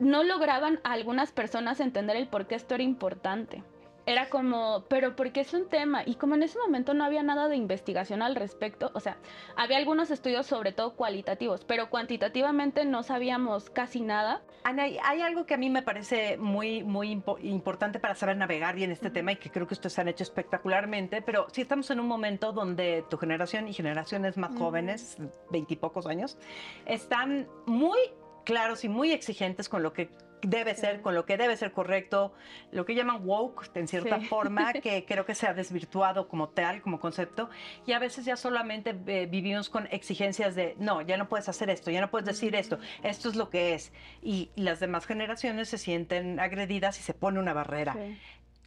[0.00, 3.62] no lograban algunas personas entender el por qué esto era importante
[4.06, 7.48] era como, pero porque es un tema y como en ese momento no había nada
[7.48, 9.16] de investigación al respecto, o sea,
[9.56, 14.42] había algunos estudios sobre todo cualitativos, pero cuantitativamente no sabíamos casi nada.
[14.64, 18.90] Ana, hay algo que a mí me parece muy, muy importante para saber navegar bien
[18.90, 22.06] este tema y que creo que ustedes han hecho espectacularmente, pero si estamos en un
[22.06, 25.16] momento donde tu generación y generaciones más jóvenes,
[25.50, 26.38] veintipocos años,
[26.86, 27.98] están muy
[28.44, 30.10] claros y muy exigentes con lo que
[30.42, 32.32] debe ser, con lo que debe ser correcto,
[32.70, 36.82] lo que llaman woke en cierta forma, que creo que se ha desvirtuado como tal,
[36.82, 37.48] como concepto,
[37.86, 41.70] y a veces ya solamente eh, vivimos con exigencias de, no, ya no puedes hacer
[41.70, 45.68] esto, ya no puedes decir esto, esto es lo que es, y las demás generaciones
[45.68, 47.96] se sienten agredidas y se pone una barrera.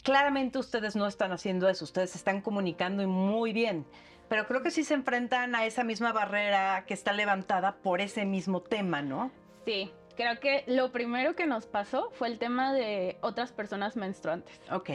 [0.04, 3.86] Claramente ustedes no están haciendo eso, ustedes están comunicando y muy bien
[4.28, 8.26] pero creo que sí se enfrentan a esa misma barrera que está levantada por ese
[8.26, 9.32] mismo tema, ¿no?
[9.66, 14.60] Sí, creo que lo primero que nos pasó fue el tema de otras personas menstruantes.
[14.72, 14.90] Ok.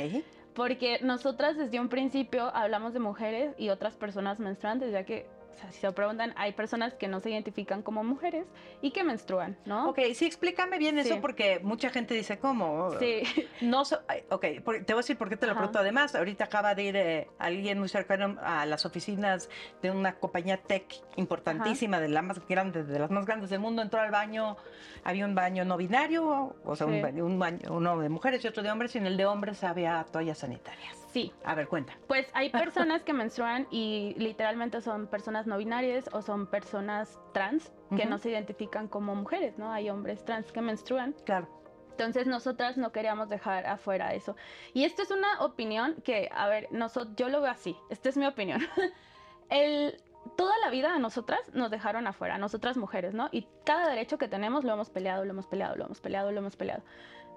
[0.54, 5.26] Porque nosotras desde un principio hablamos de mujeres y otras personas menstruantes, ya que
[5.70, 8.46] si se preguntan, hay personas que no se identifican como mujeres
[8.80, 9.90] y que menstruan, ¿no?
[9.90, 12.90] Ok, sí, explícame bien eso porque mucha gente dice, ¿cómo?
[12.98, 13.22] Sí.
[13.60, 13.82] No,
[14.30, 15.78] ok, te voy a decir por qué te lo pregunto.
[15.78, 19.48] Además, ahorita acaba de ir eh, alguien muy cercano a las oficinas
[19.82, 20.86] de una compañía tech
[21.16, 24.56] importantísima, de la más grande, de las más grandes del mundo, entró al baño,
[25.04, 28.70] había un baño no binario, o sea, un, baño, uno de mujeres y otro de
[28.70, 30.96] hombres, y en el de hombres había toallas sanitarias.
[31.12, 31.32] Sí.
[31.44, 31.96] A ver, cuenta.
[32.06, 37.72] Pues hay personas que menstruan y literalmente son personas no binarias o son personas trans
[37.96, 39.72] que no se identifican como mujeres, ¿no?
[39.72, 41.14] Hay hombres trans que menstruan.
[41.24, 41.48] Claro.
[41.90, 44.36] Entonces nosotras no queríamos dejar afuera eso.
[44.72, 48.16] Y esto es una opinión que, a ver, nosotros, yo lo veo así, esta es
[48.16, 48.62] mi opinión.
[49.50, 50.00] El,
[50.36, 53.28] toda la vida a nosotras nos dejaron afuera, nosotras mujeres, ¿no?
[53.32, 56.38] Y cada derecho que tenemos lo hemos peleado, lo hemos peleado, lo hemos peleado, lo
[56.38, 56.82] hemos peleado.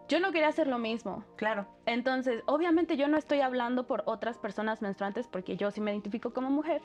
[0.08, 1.24] Yo no quería hacer lo mismo.
[1.36, 1.66] Claro.
[1.86, 6.34] Entonces, obviamente yo no estoy hablando por otras personas menstruantes porque yo sí me identifico
[6.34, 6.82] como mujer,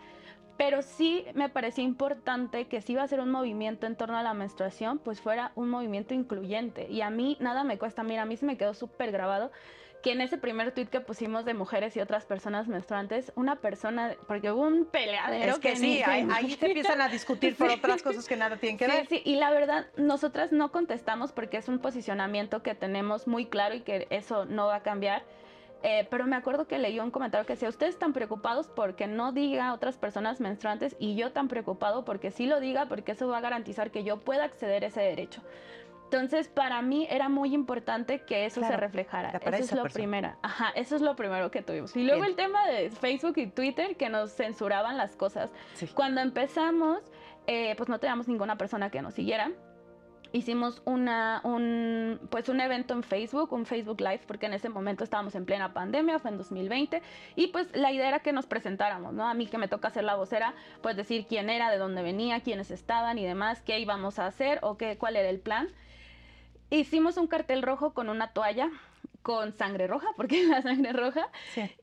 [0.56, 4.22] pero sí me parecía importante que si iba a ser un movimiento en torno a
[4.22, 6.88] la menstruación, pues fuera un movimiento incluyente.
[6.90, 9.50] Y a mí nada me cuesta, mira, a mí se me quedó súper grabado
[10.02, 14.14] que en ese primer tweet que pusimos de mujeres y otras personas menstruantes, una persona,
[14.26, 15.52] porque hubo un peleadero.
[15.52, 18.86] Es que, sí, ahí, te empiezan a discutir por otras cosas que nada tienen que
[18.86, 19.06] ver.
[19.08, 23.74] Sí, y la verdad, nosotras no contestamos porque es un posicionamiento que tenemos muy claro
[23.74, 25.24] y que eso no va a cambiar.
[25.82, 29.30] Eh, pero me acuerdo que leí un comentario que decía, ustedes están preocupados porque no
[29.30, 33.28] diga a otras personas menstruantes y yo tan preocupado porque sí lo diga porque eso
[33.28, 35.40] va a garantizar que yo pueda acceder a ese derecho.
[36.10, 39.28] Entonces, para mí era muy importante que eso se reflejara.
[39.28, 40.34] Eso es lo primero.
[40.40, 41.94] Ajá, eso es lo primero que tuvimos.
[41.94, 45.50] Y luego el tema de Facebook y Twitter que nos censuraban las cosas.
[45.94, 47.02] Cuando empezamos,
[47.46, 49.50] eh, pues no teníamos ninguna persona que nos siguiera.
[50.32, 55.04] Hicimos una, un, pues un evento en Facebook, un Facebook Live, porque en ese momento
[55.04, 57.02] estábamos en plena pandemia, fue en 2020,
[57.36, 59.26] y pues la idea era que nos presentáramos, ¿no?
[59.26, 62.40] A mí que me toca ser la vocera, pues decir quién era, de dónde venía,
[62.40, 65.68] quiénes estaban y demás, qué íbamos a hacer o qué, cuál era el plan.
[66.70, 68.70] Hicimos un cartel rojo con una toalla
[69.22, 71.28] con sangre roja, porque la sangre roja,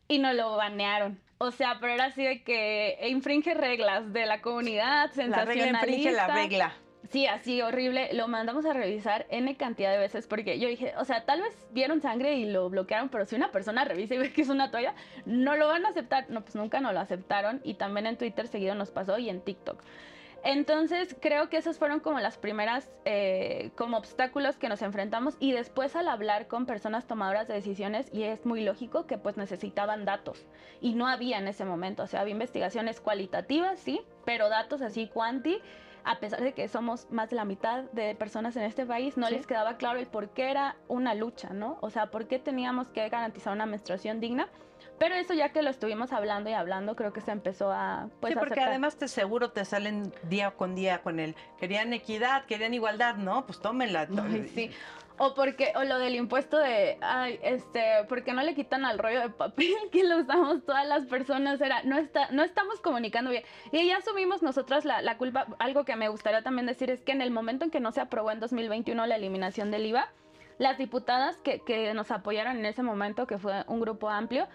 [0.08, 1.20] y nos lo banearon.
[1.38, 5.72] O sea, pero era así de que infringe reglas de la comunidad, sensacionalista.
[5.72, 6.74] La regla infringe la regla.
[7.12, 8.10] Sí, así horrible.
[8.14, 11.54] Lo mandamos a revisar N cantidad de veces porque yo dije, o sea, tal vez
[11.72, 14.72] vieron sangre y lo bloquearon, pero si una persona revisa y ve que es una
[14.72, 14.96] toalla,
[15.26, 16.30] no lo van a aceptar.
[16.30, 19.42] No, pues nunca nos lo aceptaron y también en Twitter seguido nos pasó y en
[19.42, 19.84] TikTok.
[20.46, 25.54] Entonces creo que esas fueron como las primeras eh, como obstáculos que nos enfrentamos y
[25.54, 30.06] después al hablar con personas tomadoras de decisiones y es muy lógico que pues necesitaban
[30.06, 30.46] datos
[30.82, 35.08] y no había en ese momento, o sea, había investigaciones cualitativas, sí, pero datos así
[35.08, 35.60] cuanti
[36.04, 39.28] a pesar de que somos más de la mitad de personas en este país, no
[39.28, 41.80] les quedaba claro el por qué era una lucha, ¿no?
[41.82, 44.48] O sea, por qué teníamos que garantizar una menstruación digna.
[44.98, 48.08] Pero eso ya que lo estuvimos hablando y hablando, creo que se empezó a...
[48.22, 51.36] Pues, sí, porque además te seguro te salen día con día con el...
[51.60, 53.46] Querían equidad, querían igualdad, ¿no?
[53.46, 54.08] Pues tómenla.
[54.56, 54.72] sí.
[55.18, 59.22] O porque, o lo del impuesto de, ay, este, porque no le quitan al rollo
[59.22, 63.44] de papel que lo usamos todas las personas, era, no está, no estamos comunicando bien.
[63.72, 67.14] Y ya asumimos nosotras la, la, culpa, algo que me gustaría también decir es que
[67.14, 70.10] en el momento en que no se aprobó en 2021 la eliminación del IVA,
[70.58, 74.48] las diputadas que, que nos apoyaron en ese momento, que fue un grupo amplio,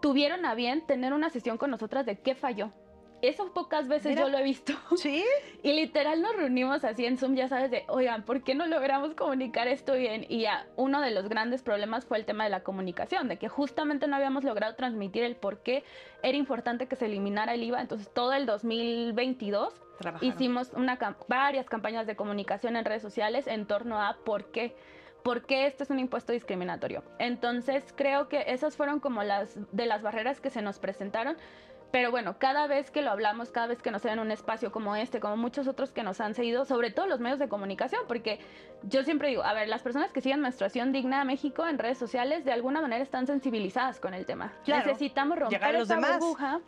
[0.00, 2.72] tuvieron a bien tener una sesión con nosotras de qué falló.
[3.20, 4.72] Eso pocas veces yo lo he visto.
[4.96, 5.24] Sí.
[5.62, 9.14] Y literal nos reunimos así en Zoom, ya sabes, de, oigan, ¿por qué no logramos
[9.14, 10.24] comunicar esto bien?
[10.28, 13.48] Y ya, uno de los grandes problemas fue el tema de la comunicación, de que
[13.48, 15.82] justamente no habíamos logrado transmitir el por qué
[16.22, 17.80] era importante que se eliminara el IVA.
[17.80, 19.74] Entonces, todo el 2022
[20.20, 24.76] hicimos una, varias campañas de comunicación en redes sociales en torno a por qué
[25.22, 27.02] por qué este es un impuesto discriminatorio.
[27.18, 31.36] Entonces creo que esas fueron como las de las barreras que se nos presentaron.
[31.90, 34.94] Pero bueno, cada vez que lo hablamos, cada vez que nos dan un espacio como
[34.94, 38.40] este, como muchos otros que nos han seguido, sobre todo los medios de comunicación, porque
[38.82, 41.96] yo siempre digo, a ver, las personas que siguen menstruación digna a México en redes
[41.96, 44.52] sociales de alguna manera están sensibilizadas con el tema.
[44.66, 46.60] Necesitamos romper esa burbuja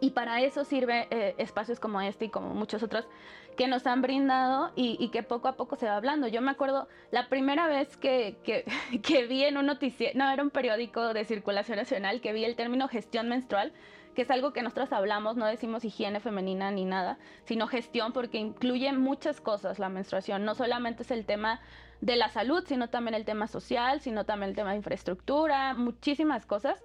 [0.00, 3.06] y para eso sirve eh, espacios como este y como muchos otros
[3.56, 6.28] que nos han brindado y, que poco a poco se va hablando.
[6.28, 10.50] Yo me acuerdo la primera vez que, que, vi en un noticiero, no, era un
[10.50, 13.72] periódico de circulación nacional, que vi el término gestión menstrual,
[14.14, 18.38] que es algo que nosotros hablamos, no decimos higiene femenina ni nada, sino gestión porque
[18.38, 21.60] incluye muchas cosas la menstruación, no solamente es el tema
[22.00, 26.46] de la salud, sino también el tema social, sino también el tema de infraestructura, muchísimas
[26.46, 26.82] cosas.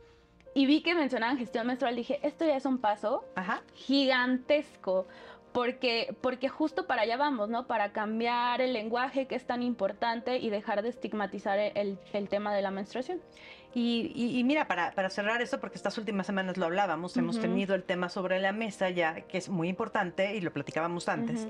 [0.53, 3.23] Y vi que mencionaban gestión menstrual, dije, esto ya es un paso
[3.75, 5.05] gigantesco
[5.57, 7.65] porque, porque justo para allá vamos, ¿no?
[7.65, 12.53] Para cambiar el lenguaje que es tan importante y dejar de estigmatizar el, el tema
[12.53, 13.19] de la menstruación.
[13.73, 17.73] Y, y, mira, para, para, cerrar eso, porque estas últimas semanas lo hablábamos, hemos tenido
[17.73, 21.47] el tema sobre la mesa ya, que es muy importante y lo platicábamos antes,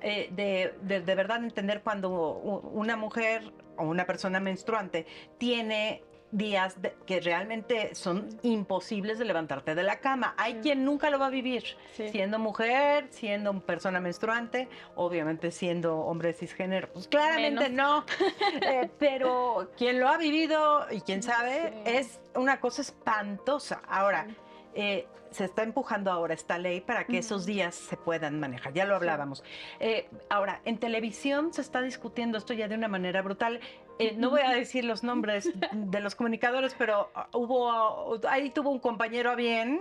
[0.00, 5.06] eh, de, de, de verdad entender cuando una mujer o una persona menstruante
[5.38, 10.34] tiene días que realmente son imposibles de levantarte de la cama.
[10.36, 11.64] Hay quien nunca lo va a vivir,
[11.94, 16.88] siendo mujer, siendo persona menstruante, obviamente siendo hombre cisgénero.
[16.92, 18.04] Pues claramente no,
[18.62, 23.82] eh, pero quien lo ha vivido y quien sabe es una cosa espantosa.
[23.88, 24.26] Ahora,
[24.74, 28.72] eh, se está empujando ahora esta ley para que esos días se puedan manejar.
[28.72, 29.44] Ya lo hablábamos.
[29.78, 33.60] Eh, ahora, en televisión se está discutiendo esto ya de una manera brutal.
[33.98, 38.70] Eh, no voy a decir los nombres de los comunicadores, pero ah, hubo, ahí tuvo
[38.70, 39.80] un compañero a bien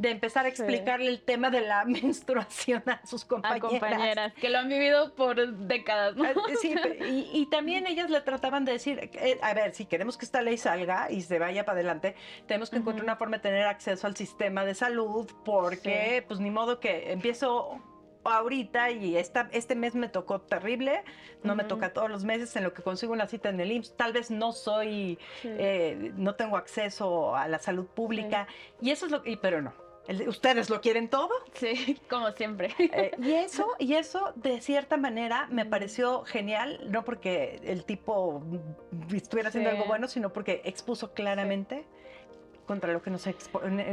[0.00, 3.64] de empezar a explicarle el tema de la menstruación a sus compañeras.
[3.64, 6.24] A compañeras, que lo han vivido por décadas, ¿no?
[6.62, 6.74] Sí,
[7.34, 10.56] y, también ellas le trataban de decir, eh, a ver, si queremos que esta ley
[10.56, 12.14] salga y se vaya para adelante,
[12.46, 16.50] tenemos que encontrar una forma de tener acceso al sistema de salud, porque pues ni
[16.50, 17.78] modo que empiezo
[18.24, 21.02] ahorita y esta, este mes me tocó terrible,
[21.42, 23.96] no me toca todos los meses en lo que consigo una cita en el IMSS,
[23.96, 28.46] tal vez no soy, eh, no tengo acceso a la salud pública
[28.80, 29.74] y eso es lo que, pero no,
[30.26, 31.30] ¿Ustedes lo quieren todo?
[31.54, 32.74] Sí, como siempre.
[32.78, 38.42] Eh, y eso, y eso de cierta manera me pareció genial, no porque el tipo
[39.12, 41.84] estuviera haciendo algo bueno, sino porque expuso claramente
[42.66, 43.28] contra lo que nos,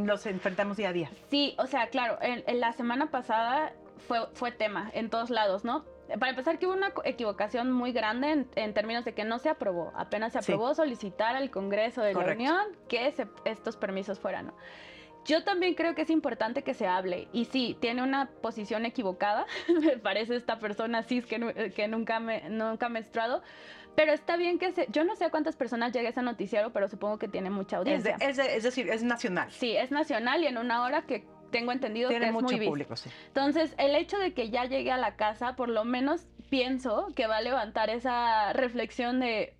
[0.04, 1.12] nos, enfrentamos día a día.
[1.32, 3.74] Sí, o sea, claro, en, la semana pasada
[4.08, 5.84] fue, fue tema en todos lados, ¿no?
[6.20, 9.92] Para empezar, que hubo una equivocación muy grande en, términos de que no se aprobó.
[9.96, 13.14] Apenas se aprobó solicitar al Congreso de la Unión que
[13.46, 14.48] estos permisos fueran.
[14.48, 14.54] ¿no?
[15.28, 17.28] Yo también creo que es importante que se hable.
[17.34, 19.46] Y sí, tiene una posición equivocada.
[19.82, 23.44] me parece esta persona cis que, que nunca, me, nunca ha menstruado.
[23.96, 24.88] Pero está bien que se...
[24.90, 28.16] Yo no sé a cuántas personas llega ese noticiero, pero supongo que tiene mucha audiencia.
[28.20, 29.52] Es, es, decir, es nacional.
[29.52, 32.68] Sí, es nacional y en una hora que tengo entendido tiene que es mucho muy
[32.68, 33.10] público, sí.
[33.28, 37.28] Entonces, el hecho de que ya llegue a la casa, por lo menos pienso que
[37.28, 39.57] va a levantar esa reflexión de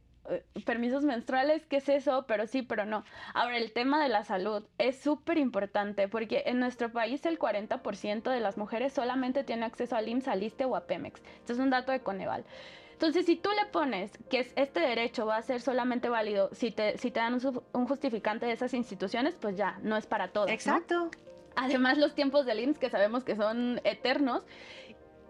[0.66, 2.26] permisos menstruales, ¿qué es eso?
[2.28, 3.04] Pero sí, pero no.
[3.34, 8.30] Ahora, el tema de la salud es súper importante porque en nuestro país el 40%
[8.30, 11.22] de las mujeres solamente tiene acceso al IMSS, al ISTE o a Pemex.
[11.40, 12.46] Este es un dato de Coneval.
[12.94, 16.98] Entonces, si tú le pones que este derecho va a ser solamente válido si te,
[16.98, 17.38] si te dan
[17.74, 20.50] un, justificante de esas instituciones, pues ya, no es para todos.
[20.50, 21.12] Exacto.
[21.56, 24.44] Además, los tiempos del IMSS que sabemos que son eternos.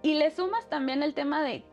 [0.01, 1.65] Y le sumas también el tema de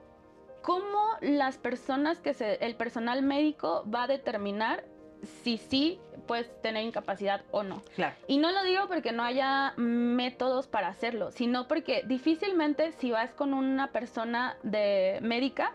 [0.65, 4.85] cómo las personas que se, el personal médico va a determinar
[5.43, 7.83] si sí puedes tener incapacidad o no.
[7.95, 8.17] Claro.
[8.29, 13.35] Y no lo digo porque no haya métodos para hacerlo, sino porque difícilmente si vas
[13.35, 15.75] con una persona de médica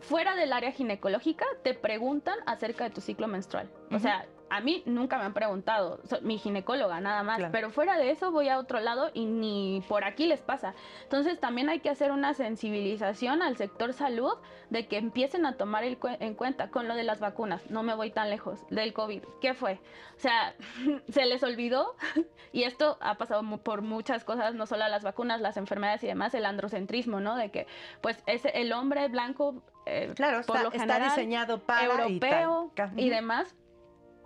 [0.00, 3.68] fuera del área ginecológica te preguntan acerca de tu ciclo menstrual.
[3.90, 8.10] O sea, a mí nunca me han preguntado, mi ginecóloga nada más, pero fuera de
[8.10, 10.74] eso voy a otro lado y ni por aquí les pasa.
[11.02, 14.34] Entonces también hay que hacer una sensibilización al sector salud
[14.70, 18.10] de que empiecen a tomar en cuenta con lo de las vacunas, no me voy
[18.10, 19.80] tan lejos, del COVID, ¿qué fue?
[20.16, 20.54] O sea,
[21.08, 21.96] se les olvidó
[22.52, 26.34] y esto ha pasado por muchas cosas, no solo las vacunas, las enfermedades y demás,
[26.34, 27.36] el androcentrismo, ¿no?
[27.36, 27.66] De que
[28.00, 33.10] pues es el hombre blanco, eh, claro, por lo general, está diseñado para europeo y
[33.10, 33.54] demás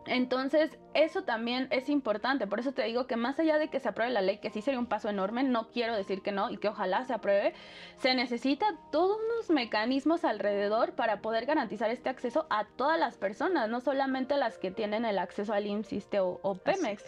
[0.07, 2.47] entonces, eso también es importante.
[2.47, 4.63] Por eso te digo que más allá de que se apruebe la ley, que sí
[4.63, 7.55] sería un paso enorme, no quiero decir que no y que ojalá se apruebe,
[7.99, 13.69] se necesita todos unos mecanismos alrededor para poder garantizar este acceso a todas las personas,
[13.69, 17.05] no solamente las que tienen el acceso al IMSS o, o Pemex.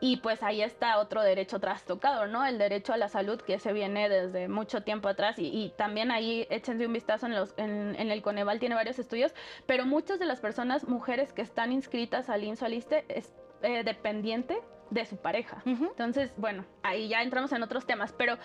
[0.00, 2.44] Y pues ahí está otro derecho trastocado, ¿no?
[2.46, 6.46] El derecho a la salud que se viene desde mucho tiempo atrás y, también ahí
[6.50, 9.34] échense un vistazo en, los, en, el Coneval, tiene varios estudios,
[9.66, 15.04] pero muchas de las personas, mujeres que están inscritas al INSOLISTE es eh, dependiente de
[15.04, 15.62] su pareja.
[15.64, 18.38] Entonces, bueno, ahí ya entramos en otros temas, pero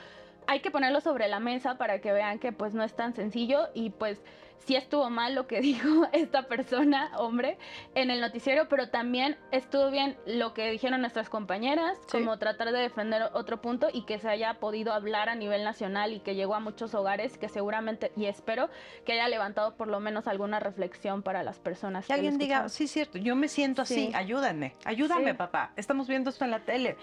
[0.47, 3.69] hay que ponerlo sobre la mesa para que vean que pues no es tan sencillo
[3.73, 4.21] y pues
[4.65, 7.57] sí estuvo mal lo que dijo esta persona, hombre,
[7.95, 12.79] en el noticiero, pero también estuvo bien lo que dijeron nuestras compañeras, como tratar de
[12.79, 16.55] defender otro punto y que se haya podido hablar a nivel nacional y que llegó
[16.55, 18.69] a muchos hogares, que seguramente, y espero
[19.05, 22.07] que haya levantado por lo menos alguna reflexión para las personas.
[22.07, 26.45] Que, alguien diga, sí, cierto, yo me siento así, ayúdame, ayúdame, papá, estamos viendo esto
[26.45, 26.97] en la tele,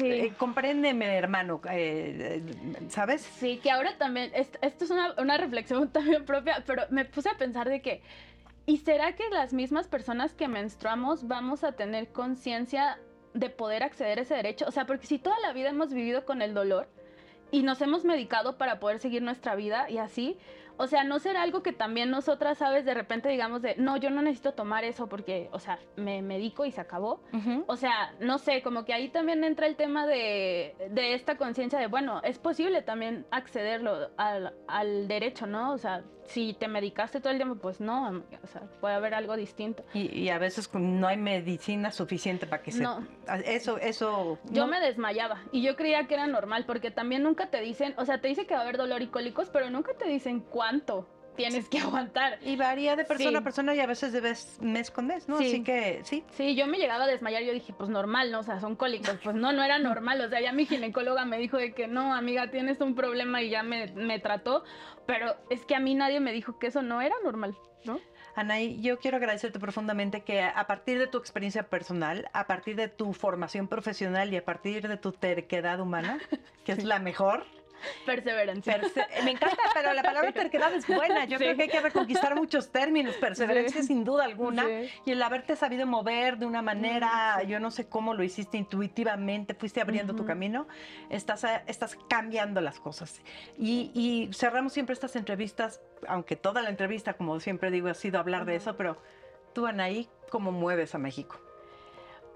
[0.00, 2.42] eh, compréndeme, hermano, eh,
[2.88, 3.22] ¿sabes?
[3.22, 7.36] Sí, que ahora también, esto, es una, una reflexión también propia, pero me puse a
[7.36, 8.02] pensar de que,
[8.66, 12.98] ¿y será que las mismas personas que menstruamos vamos a tener conciencia
[13.34, 14.66] de poder acceder a ese derecho?
[14.68, 16.88] O sea, porque si toda la vida hemos vivido con el dolor
[17.50, 20.38] y nos hemos medicado para poder seguir nuestra vida y así,
[20.76, 22.84] o sea, no será algo que también nosotras, ¿sabes?
[22.84, 26.64] De repente digamos de, no, yo no necesito tomar eso porque, o sea, me medico
[26.64, 27.22] y se acabó.
[27.66, 31.78] O sea, no sé, como que ahí también entra el tema de, de esta conciencia
[31.78, 35.72] de, bueno, es posible también accederlo al, al, derecho, ¿no?
[35.72, 39.36] O sea, si te medicaste todo el tiempo, pues no, o sea, puede haber algo
[39.36, 39.84] distinto.
[39.94, 42.82] Y, a veces no hay medicina suficiente para que se...
[42.82, 43.06] No.
[43.44, 44.38] Eso, eso...
[44.50, 48.04] Yo me desmayaba y yo creía que era normal porque también nunca te dicen, o
[48.04, 51.06] sea, te dice que va a haber dolor y cólicos, pero nunca te dicen cuánto
[51.36, 52.38] tienes que aguantar.
[52.42, 55.36] Y varía de persona a persona y a veces debes mes con mes, ¿no?
[55.36, 56.24] Así que sí.
[56.32, 58.40] Sí, yo me llegaba a desmayar, yo dije, pues normal, ¿no?
[58.40, 59.16] O sea, son cólicos.
[59.22, 60.20] Pues no, no era normal.
[60.20, 63.50] O sea, ya mi ginecóloga me dijo de que no, amiga, tienes un problema y
[63.50, 64.64] ya me, me trató.
[65.06, 67.98] Pero es que a mí nadie me dijo que eso no era normal, ¿no?
[68.34, 72.88] Anaí, yo quiero agradecerte profundamente que a partir de tu experiencia personal, a partir de
[72.88, 76.18] tu formación profesional y a partir de tu terquedad humana,
[76.64, 77.44] que es la mejor,
[78.06, 78.80] Perseverancia.
[79.24, 81.24] me encanta, pero la palabra terquedad es buena.
[81.24, 83.14] Yo creo que hay que reconquistar muchos términos.
[83.16, 84.64] Perseverancia sin duda alguna.
[85.04, 89.54] Y el haberte sabido mover de una manera, yo no sé cómo lo hiciste intuitivamente,
[89.54, 90.66] fuiste abriendo tu camino,
[91.10, 93.20] estás, estás cambiando las cosas.
[93.58, 98.18] Y, y, cerramos siempre estas entrevistas, aunque toda la entrevista, como siempre digo, ha sido
[98.18, 98.96] hablar de eso, pero
[99.52, 101.40] tú, Anaí, ¿cómo mueves a México?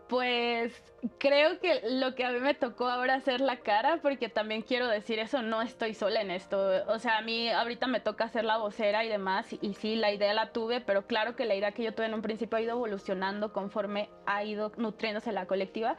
[0.08, 0.72] Pues
[1.18, 4.86] creo que lo que a mí me tocó ahora hacer la cara, porque también quiero
[4.86, 6.58] decir eso, no estoy sola en esto.
[6.86, 10.12] O sea, a mí ahorita me toca hacer la vocera y demás, y, sí, la
[10.12, 12.60] idea la tuve, pero claro que la idea que yo tuve en un principio ha
[12.60, 15.96] ido evolucionando conforme ha ido nutriéndose la colectiva.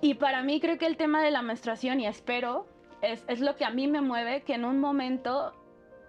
[0.00, 2.66] Y para mí creo que el tema de la menstruación, y espero,
[3.02, 5.54] es, es lo que a mí me mueve, que en un momento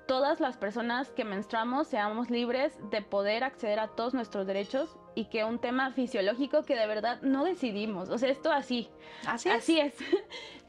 [0.07, 5.25] todas las personas que menstruamos seamos libres de poder acceder a todos nuestros derechos y
[5.25, 8.89] que un tema fisiológico que de verdad no decidimos, o sea, esto así,
[9.25, 9.95] así es, así es.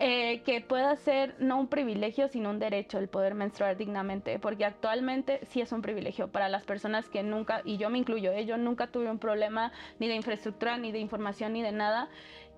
[0.00, 4.64] Eh, que pueda ser no un privilegio, sino un derecho el poder menstruar dignamente, porque
[4.64, 8.46] actualmente sí es un privilegio para las personas que nunca, y yo me incluyo, ¿eh?
[8.46, 12.08] yo nunca tuve un problema ni de infraestructura, ni de información, ni de nada,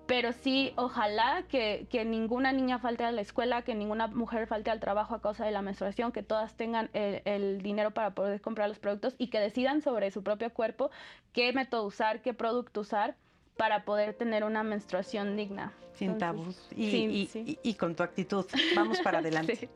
[0.07, 4.79] pero sí, ojalá que, ninguna niña falte a la escuela, que ninguna mujer falte al
[4.79, 8.79] trabajo a causa de la menstruación, que todas tengan el, dinero para poder comprar los
[8.79, 10.91] productos y que decidan sobre su propio cuerpo
[11.33, 13.15] qué método usar, qué producto usar
[13.57, 15.73] para poder tener una menstruación digna.
[15.93, 18.45] Sin tabús y, con tu actitud.
[18.75, 19.69] Vamos para adelante.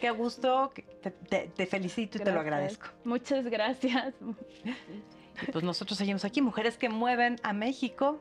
[0.00, 0.72] Qué gusto,
[1.28, 2.86] te, felicito y te lo agradezco.
[3.04, 4.14] Muchas gracias.
[5.50, 8.20] pues nosotros seguimos aquí, mujeres que mueven a México.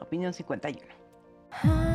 [0.00, 1.93] Opinión 51.